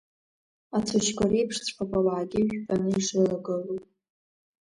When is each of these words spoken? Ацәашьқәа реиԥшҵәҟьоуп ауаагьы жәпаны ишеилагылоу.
Ацәашьқәа 0.77 1.25
реиԥшҵәҟьоуп 1.31 1.91
ауаагьы 1.99 2.39
жәпаны 2.49 2.89
ишеилагылоу. 2.97 3.79